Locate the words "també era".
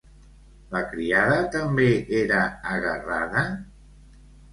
1.55-2.39